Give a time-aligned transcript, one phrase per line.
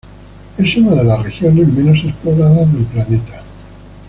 [0.57, 3.43] Es una de las regiones menos exploradas del planeta.